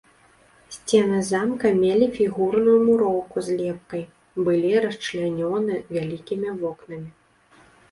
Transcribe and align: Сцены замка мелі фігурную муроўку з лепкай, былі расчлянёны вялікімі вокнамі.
Сцены 0.75 1.19
замка 1.31 1.67
мелі 1.83 2.07
фігурную 2.15 2.73
муроўку 2.87 3.37
з 3.49 3.59
лепкай, 3.61 4.03
былі 4.49 4.71
расчлянёны 4.89 5.73
вялікімі 5.95 6.57
вокнамі. 6.65 7.09